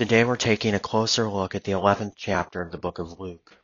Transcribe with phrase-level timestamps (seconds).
[0.00, 3.58] Today we're taking a closer look at the 11th chapter of the book of Luke.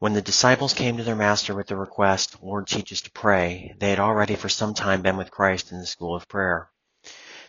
[0.00, 3.76] When the disciples came to their master with the request, Lord, teach us to pray,
[3.78, 6.72] they had already for some time been with Christ in the school of prayer.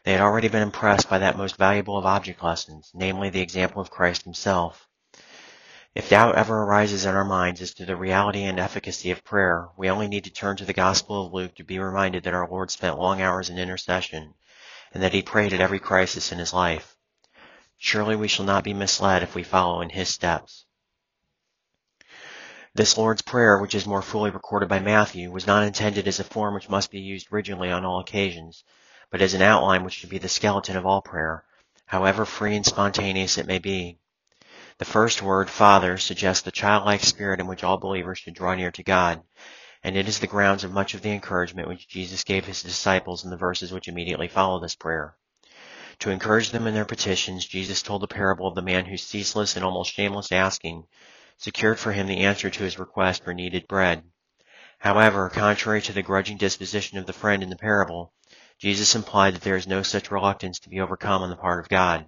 [0.04, 3.81] They had already been impressed by that most valuable of object lessons, namely the example
[3.81, 4.88] of Christ himself.
[5.95, 9.70] If doubt ever arises in our minds as to the reality and efficacy of prayer,
[9.76, 12.48] we only need to turn to the Gospel of Luke to be reminded that our
[12.48, 14.35] Lord spent long hours in intercession,
[14.93, 16.96] and that he prayed at every crisis in his life.
[17.82, 20.66] Surely we shall not be misled if we follow in his steps.
[22.76, 26.26] This Lord's Prayer, which is more fully recorded by Matthew, was not intended as a
[26.26, 28.66] form which must be used rigidly on all occasions,
[29.10, 31.46] but as an outline which should be the skeleton of all prayer,
[31.86, 33.98] however free and spontaneous it may be.
[34.77, 38.71] The first word, Father, suggests the childlike spirit in which all believers should draw near
[38.71, 39.24] to God,
[39.84, 43.24] and it is the grounds of much of the encouragement which Jesus gave his disciples
[43.24, 45.16] in the verses which immediately follow this prayer.
[46.00, 49.55] To encourage them in their petitions, Jesus told the parable of the man whose ceaseless
[49.55, 50.86] and almost shameless asking
[51.38, 54.04] secured for him the answer to his request for needed bread.
[54.80, 58.14] However, contrary to the grudging disposition of the friend in the parable,
[58.60, 61.70] Jesus implied that there is no such reluctance to be overcome on the part of
[61.70, 62.05] God.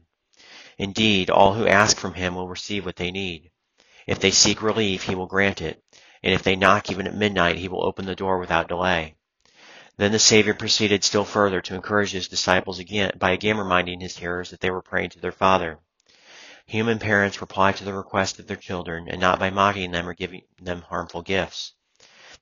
[0.78, 3.52] Indeed, all who ask from him will receive what they need.
[4.08, 5.84] If they seek relief, he will grant it,
[6.23, 9.16] and if they knock even at midnight, he will open the door without delay.
[10.01, 14.17] Then the Savior proceeded still further to encourage his disciples again by again reminding his
[14.17, 15.78] hearers that they were praying to their Father.
[16.66, 20.16] Human parents reply to the request of their children, and not by mocking them or
[20.16, 21.73] giving them harmful gifts.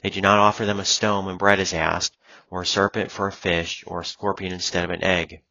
[0.02, 2.16] They do not offer them a stone when bread is asked,
[2.50, 5.42] or a serpent for a fish, or a scorpion instead of an egg.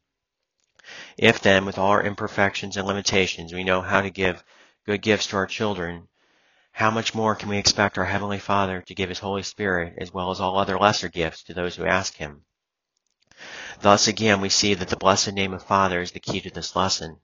[1.15, 4.43] If then, with all our imperfections and limitations, we know how to give
[4.83, 6.07] good gifts to our children,
[6.79, 10.13] how much more can we expect our Heavenly Father to give His Holy Spirit, as
[10.13, 12.45] well as all other lesser gifts, to those who ask Him?
[13.81, 16.77] Thus again we see that the blessed name of Father is the key to this
[16.77, 17.17] lesson.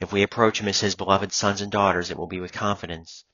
[0.00, 3.24] If we approach Him as His beloved sons and daughters, it will be with confidence.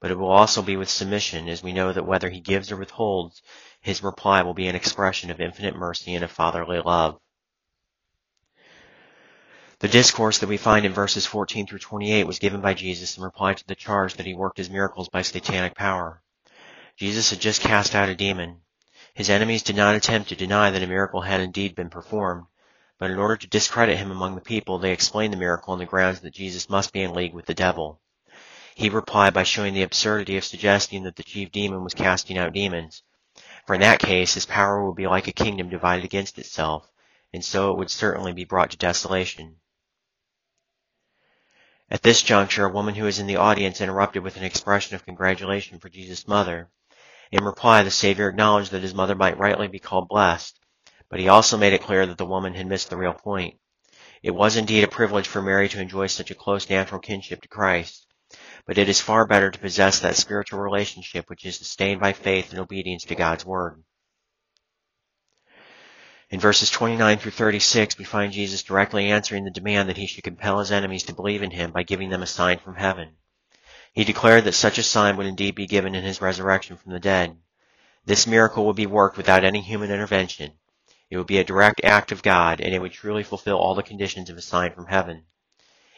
[0.00, 2.78] But it will also be with submission, as we know that whether He gives or
[2.78, 3.42] withholds,
[3.82, 7.20] His reply will be an expression of infinite mercy and of fatherly love.
[9.80, 13.24] The discourse that we find in verses 14 through 28 was given by Jesus in
[13.24, 16.20] reply to the charge that he worked his miracles by satanic power.
[16.98, 18.60] Jesus had just cast out a demon.
[19.14, 22.44] His enemies did not attempt to deny that a miracle had indeed been performed,
[22.98, 25.86] but in order to discredit him among the people, they explained the miracle on the
[25.86, 28.02] grounds that Jesus must be in league with the devil.
[28.74, 32.52] He replied by showing the absurdity of suggesting that the chief demon was casting out
[32.52, 33.02] demons,
[33.66, 36.86] for in that case his power would be like a kingdom divided against itself,
[37.32, 39.56] and so it would certainly be brought to desolation.
[41.92, 45.04] At this juncture, a woman who was in the audience interrupted with an expression of
[45.04, 46.70] congratulation for Jesus' mother.
[47.32, 50.60] In reply, the Savior acknowledged that his mother might rightly be called blessed,
[51.08, 53.58] but he also made it clear that the woman had missed the real point.
[54.22, 57.48] It was indeed a privilege for Mary to enjoy such a close natural kinship to
[57.48, 58.06] Christ,
[58.66, 62.52] but it is far better to possess that spiritual relationship which is sustained by faith
[62.52, 63.82] and obedience to God's Word.
[66.30, 70.22] In verses 29 through 36, we find Jesus directly answering the demand that he should
[70.22, 73.16] compel his enemies to believe in him by giving them a sign from heaven.
[73.92, 77.00] He declared that such a sign would indeed be given in his resurrection from the
[77.00, 77.36] dead.
[78.04, 80.52] This miracle would be worked without any human intervention.
[81.10, 83.82] It would be a direct act of God, and it would truly fulfill all the
[83.82, 85.24] conditions of a sign from heaven.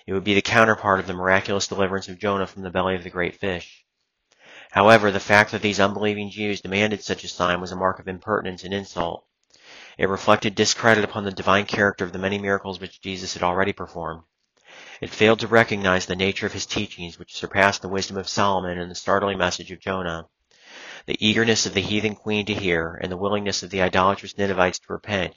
[0.06, 3.04] It would be the counterpart of the miraculous deliverance of Jonah from the belly of
[3.04, 3.84] the great fish.
[4.70, 8.08] However, the fact that these unbelieving Jews demanded such a sign was a mark of
[8.08, 9.26] impertinence and insult.
[9.98, 13.72] It reflected discredit upon the divine character of the many miracles which Jesus had already
[13.72, 14.22] performed.
[15.00, 18.78] It failed to recognize the nature of his teachings, which surpassed the wisdom of Solomon
[18.78, 20.28] and the startling message of Jonah.
[21.06, 24.78] The eagerness of the heathen queen to hear, and the willingness of the idolatrous Ninevites
[24.78, 25.34] to repent,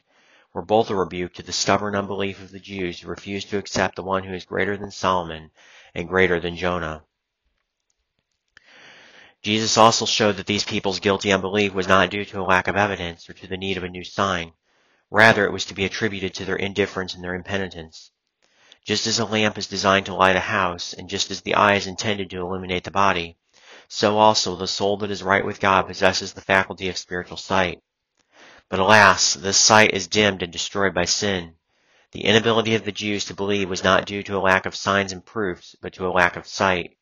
[0.53, 3.95] were both a rebuke to the stubborn unbelief of the Jews who refused to accept
[3.97, 5.51] the one who is greater than Solomon
[5.93, 7.03] and greater than Jonah.
[9.45, 12.75] Jesus also showed that these people's guilty unbelief was not due to a lack of
[12.75, 14.53] evidence or to the need of a new sign.
[15.12, 18.09] Rather, it was to be attributed to their indifference and their impenitence.
[18.86, 21.75] Just as a lamp is designed to light a house, and just as the eye
[21.75, 23.38] is intended to illuminate the body,
[23.88, 27.83] so also the soul that is right with God possesses the faculty of spiritual sight.
[28.68, 31.53] But alas, this sight is dimmed and destroyed by sin.
[32.13, 35.12] The inability of the Jews to believe was not due to a lack of signs
[35.12, 36.98] and proofs, but to a lack of sight.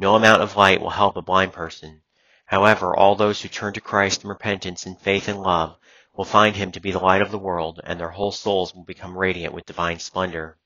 [0.00, 2.02] No amount of light will help a blind person.
[2.46, 5.76] However, all those who turn to Christ in repentance and faith and love
[6.14, 8.84] will find him to be the light of the world, and their whole souls will
[8.84, 10.56] become radiant with divine splendor.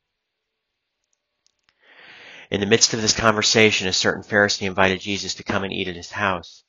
[2.51, 5.89] In the midst of this conversation, a certain Pharisee invited Jesus to come and eat
[5.89, 6.63] at his house.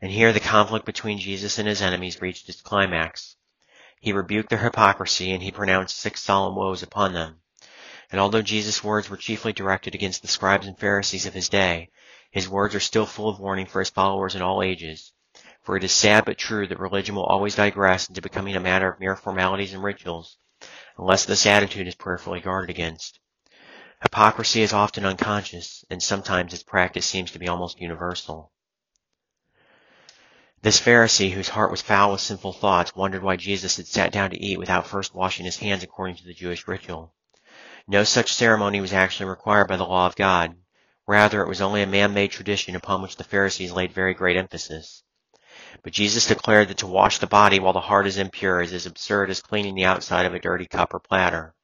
[0.00, 3.36] And here the conflict between Jesus and his enemies reached its climax.
[4.00, 7.42] He rebuked their hypocrisy, and he pronounced six solemn woes upon them.
[8.10, 11.90] And although Jesus' words were chiefly directed against the scribes and Pharisees of his day,
[12.30, 15.12] his words are still full of warning for his followers in all ages.
[15.62, 18.88] For it is sad but true that religion will always digress into becoming a matter
[18.88, 20.36] of mere formalities and rituals,
[20.96, 23.20] unless this attitude is prayerfully guarded against.
[24.02, 28.52] Hypocrisy is often unconscious, and sometimes its practice seems to be almost universal.
[30.62, 34.30] This Pharisee, whose heart was foul with sinful thoughts, wondered why Jesus had sat down
[34.30, 37.14] to eat without first washing his hands according to the Jewish ritual.
[37.86, 40.56] No such ceremony was actually required by the law of God.
[41.08, 45.02] Rather, it was only a man-made tradition upon which the Pharisees laid very great emphasis.
[45.82, 48.84] But Jesus declared that to wash the body while the heart is impure is as
[48.84, 51.54] absurd as cleaning the outside of a dirty cup or platter.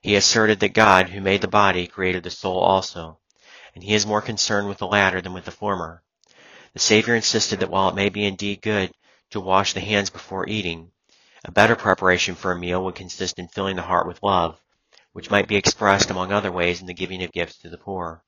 [0.00, 3.20] He asserted that God, who made the body, created the soul also,
[3.76, 6.02] and he is more concerned with the latter than with the former.
[6.72, 8.90] The Savior insisted that while it may be indeed good
[9.30, 10.90] to wash the hands before eating,
[11.44, 14.60] a better preparation for a meal would consist in filling the heart with love,
[15.12, 18.24] which might be expressed among other ways in the giving of gifts to the poor.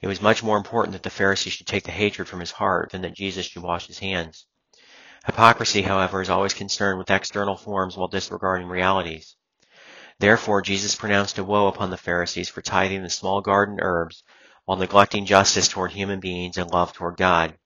[0.00, 2.90] It was much more important that the Pharisee should take the hatred from his heart
[2.90, 4.46] than that Jesus should wash his hands.
[5.26, 9.36] Hypocrisy, however, is always concerned with external forms while disregarding realities.
[10.18, 14.22] Therefore Jesus pronounced a woe upon the Pharisees for tithing the small garden herbs
[14.64, 17.58] while neglecting justice toward human beings and love toward God.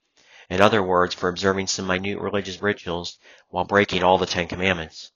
[0.50, 5.12] In other words, for observing some minute religious rituals while breaking all the Ten Commandments.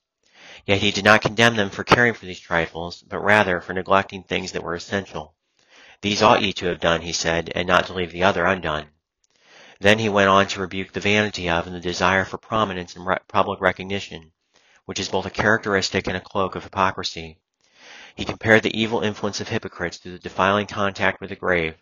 [0.65, 4.23] Yet he did not condemn them for caring for these trifles, but rather for neglecting
[4.23, 5.35] things that were essential.
[6.01, 8.87] These ought ye to have done, he said, and not to leave the other undone.
[9.81, 13.05] Then he went on to rebuke the vanity of and the desire for prominence and
[13.05, 14.31] re- public recognition,
[14.85, 17.37] which is both a characteristic and a cloak of hypocrisy.
[18.15, 21.75] He compared the evil influence of hypocrites to the defiling contact with the grave,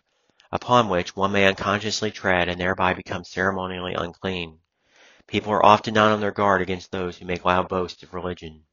[0.50, 4.58] upon which one may unconsciously tread and thereby become ceremonially unclean.
[5.26, 8.64] People are often not on their guard against those who make loud boasts of religion.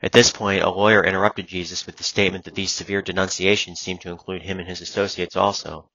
[0.00, 4.00] At this point, a lawyer interrupted Jesus with the statement that these severe denunciations seemed
[4.02, 5.90] to include him and his associates also.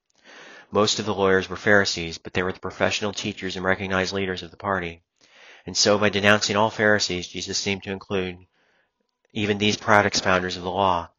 [0.72, 4.44] Most of the lawyers were Pharisees, but they were the professional teachers and recognized leaders
[4.44, 5.04] of the party.
[5.66, 8.40] And so by denouncing all Pharisees, Jesus seemed to include
[9.32, 11.10] even these proud expounders of the law.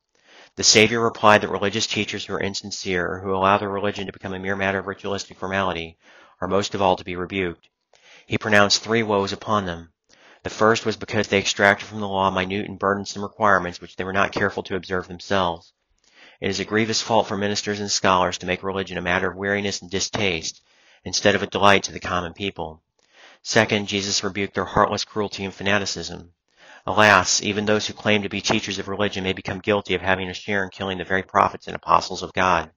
[0.56, 4.12] The Savior replied that religious teachers who are insincere or who allow their religion to
[4.12, 5.96] become a mere matter of ritualistic formality
[6.40, 7.70] are most of all to be rebuked.
[8.26, 9.93] He pronounced three woes upon them.
[10.44, 14.04] The first was because they extracted from the law minute and burdensome requirements which they
[14.04, 15.72] were not careful to observe themselves.
[16.38, 19.38] It is a grievous fault for ministers and scholars to make religion a matter of
[19.38, 20.62] weariness and distaste,
[21.02, 22.82] instead of a delight to the common people.
[23.42, 26.34] Second, Jesus rebuked their heartless cruelty and fanaticism.
[26.86, 30.28] Alas, even those who claim to be teachers of religion may become guilty of having
[30.28, 32.70] a share in killing the very prophets and apostles of God.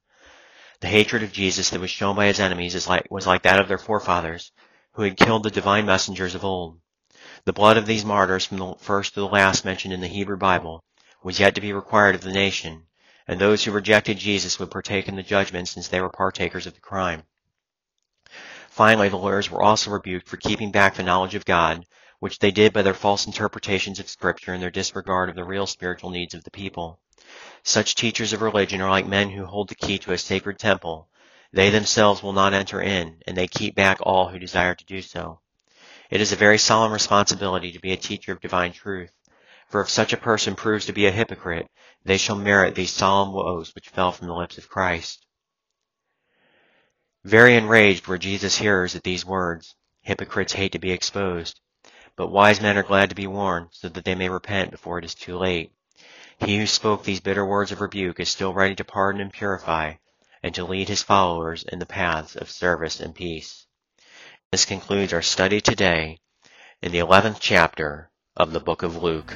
[0.79, 3.67] The hatred of Jesus that was shown by his enemies like, was like that of
[3.67, 4.53] their forefathers,
[4.93, 6.79] who had killed the divine messengers of old.
[7.47, 10.35] The blood of these martyrs, from the first to the last mentioned in the Hebrew
[10.35, 10.83] Bible,
[11.23, 12.87] was yet to be required of the nation,
[13.25, 16.73] and those who rejected Jesus would partake in the judgment since they were partakers of
[16.73, 17.23] the crime.
[18.69, 21.85] Finally, the lawyers were also rebuked for keeping back the knowledge of God,
[22.19, 25.67] which they did by their false interpretations of Scripture and their disregard of the real
[25.67, 26.99] spiritual needs of the people.
[27.63, 31.07] Such teachers of religion are like men who hold the key to a sacred temple.
[31.53, 35.01] They themselves will not enter in, and they keep back all who desire to do
[35.01, 35.39] so.
[36.09, 39.11] It is a very solemn responsibility to be a teacher of divine truth,
[39.67, 41.67] for if such a person proves to be a hypocrite,
[42.05, 45.25] they shall merit these solemn woes which fell from the lips of Christ.
[47.25, 49.75] Very enraged were Jesus' hearers at these words.
[50.01, 51.59] Hypocrites hate to be exposed,
[52.15, 55.03] but wise men are glad to be warned, so that they may repent before it
[55.03, 55.73] is too late.
[56.39, 59.95] He who spoke these bitter words of rebuke is still ready to pardon and purify,
[60.41, 63.66] and to lead his followers in the paths of service and peace.
[64.49, 66.19] This concludes our study today
[66.81, 69.35] in the 11th chapter of the book of Luke.